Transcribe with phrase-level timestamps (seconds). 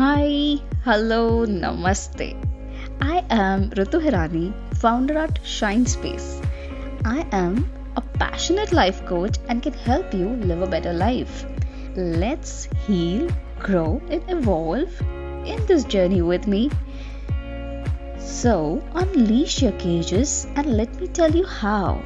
[0.00, 2.34] Hi, hello, namaste.
[3.00, 6.40] I am Ritu Hirani, founder at Shine Space.
[7.04, 11.44] I am a passionate life coach and can help you live a better life.
[11.96, 13.28] Let's heal,
[13.58, 15.00] grow, and evolve
[15.44, 16.70] in this journey with me.
[18.18, 21.98] So, unleash your cages and let me tell you how.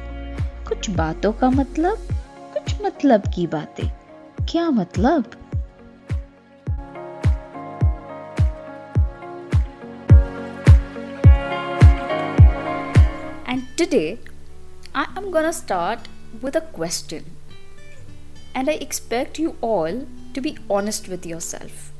[0.67, 2.07] कुछ बातों का मतलब
[2.53, 3.87] कुछ मतलब की बातें
[4.49, 5.31] क्या मतलब
[13.76, 14.18] today,
[14.94, 16.08] I am gonna start
[16.40, 17.36] with a question.
[18.54, 21.92] And I expect you all to be honest with yourself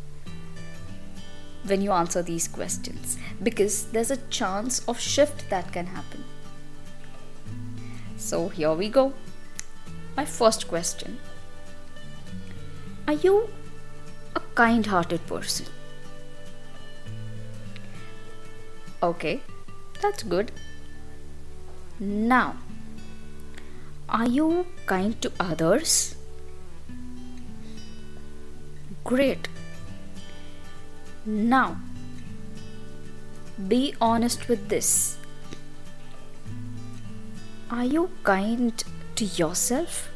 [1.64, 6.24] when you answer these questions because there's a chance of shift that can happen.
[8.16, 9.12] So here we go.
[10.16, 11.18] My first question
[13.06, 13.50] Are you
[14.34, 15.66] a kind hearted person?
[19.02, 19.42] Okay,
[20.00, 20.52] that's good.
[21.98, 22.56] Now,
[24.08, 26.14] are you kind to others?
[29.02, 29.48] Great.
[31.24, 31.78] Now,
[33.68, 35.16] be honest with this.
[37.70, 40.10] Are you kind to yourself?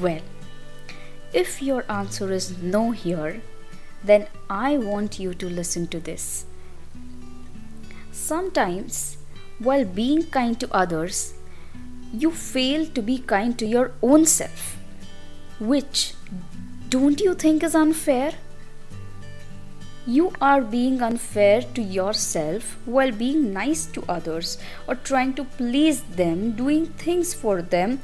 [0.00, 0.22] Well,
[1.32, 3.42] if your answer is no here,
[4.04, 6.46] then I want you to listen to this.
[8.12, 9.16] Sometimes,
[9.58, 11.32] while being kind to others,
[12.12, 14.76] you fail to be kind to your own self,
[15.58, 16.12] which
[16.90, 18.34] don't you think is unfair?
[20.06, 26.02] You are being unfair to yourself while being nice to others or trying to please
[26.02, 28.00] them, doing things for them.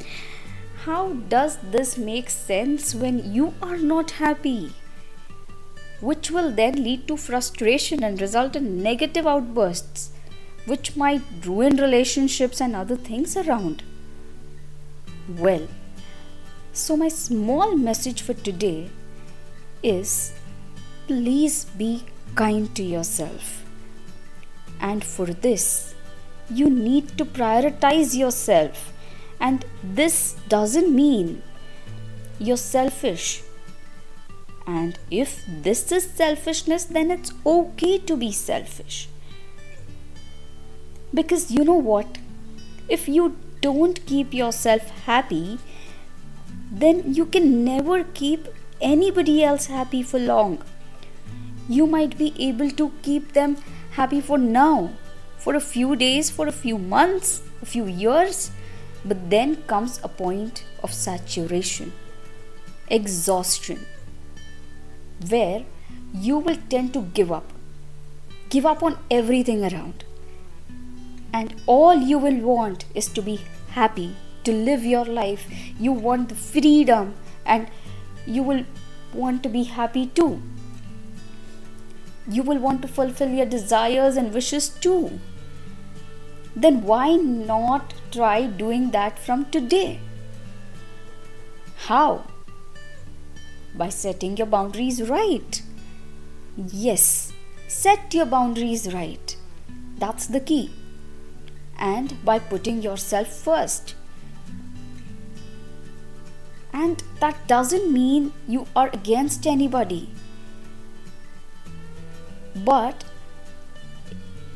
[0.84, 4.72] How does this make sense when you are not happy?
[6.00, 10.10] Which will then lead to frustration and result in negative outbursts,
[10.66, 13.82] which might ruin relationships and other things around.
[15.28, 15.66] Well,
[16.72, 18.90] so my small message for today
[19.82, 20.32] is
[21.06, 22.04] please be
[22.34, 23.64] kind to yourself.
[24.80, 25.94] And for this,
[26.50, 28.92] you need to prioritize yourself.
[29.40, 31.42] And this doesn't mean
[32.38, 33.42] you're selfish.
[34.68, 39.08] And if this is selfishness, then it's okay to be selfish.
[41.14, 42.18] Because you know what?
[42.86, 45.58] If you don't keep yourself happy,
[46.70, 48.46] then you can never keep
[48.82, 50.62] anybody else happy for long.
[51.66, 53.56] You might be able to keep them
[53.92, 54.90] happy for now,
[55.38, 58.50] for a few days, for a few months, a few years,
[59.02, 61.92] but then comes a point of saturation,
[62.88, 63.86] exhaustion,
[65.28, 65.64] where
[66.14, 67.52] you will tend to give up.
[68.50, 70.04] Give up on everything around.
[71.32, 73.40] And all you will want is to be
[73.70, 75.46] happy, to live your life.
[75.78, 77.14] You want the freedom
[77.44, 77.68] and
[78.26, 78.64] you will
[79.12, 80.40] want to be happy too.
[82.26, 85.20] You will want to fulfill your desires and wishes too.
[86.56, 90.00] Then why not try doing that from today?
[91.86, 92.24] How?
[93.78, 95.62] By setting your boundaries right.
[96.56, 97.32] Yes,
[97.68, 99.36] set your boundaries right.
[99.96, 100.72] That's the key.
[101.78, 103.94] And by putting yourself first.
[106.72, 110.10] And that doesn't mean you are against anybody.
[112.56, 113.04] But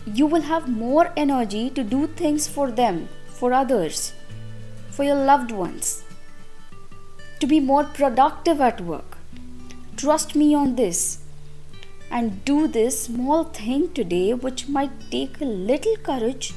[0.05, 4.15] you will have more energy to do things for them, for others,
[4.91, 6.03] for your loved ones,
[7.39, 9.12] to be more productive at work.
[9.97, 11.19] Trust me on this
[12.11, 16.53] and do this small thing today, which might take a little courage,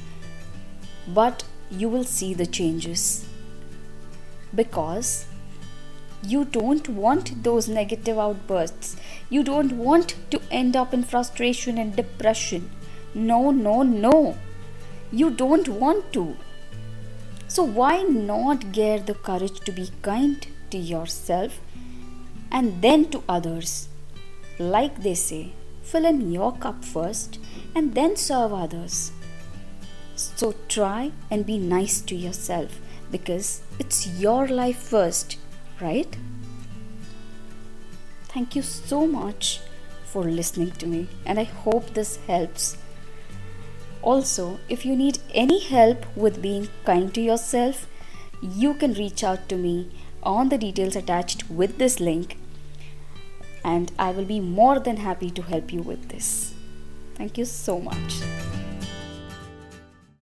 [1.07, 3.25] but you will see the changes.
[4.53, 5.25] Because
[6.23, 8.95] you don't want those negative outbursts.
[9.29, 12.71] You don't want to end up in frustration and depression.
[13.13, 14.37] No, no, no.
[15.11, 16.35] You don't want to.
[17.47, 21.59] So, why not get the courage to be kind to yourself
[22.55, 23.89] and then to others?
[24.57, 25.53] Like they say,
[25.83, 27.37] fill in your cup first
[27.75, 29.11] and then serve others.
[30.15, 32.79] So, try and be nice to yourself
[33.11, 35.37] because it's your life first
[35.81, 36.17] right?
[38.23, 39.61] Thank you so much
[40.05, 42.77] for listening to me, and I hope this helps.
[44.01, 47.87] Also, if you need any help with being kind to yourself,
[48.41, 49.89] you can reach out to me
[50.21, 52.37] on the details attached with this link
[53.65, 56.53] and I will be more than happy to help you with this.
[57.15, 58.21] Thank you so much.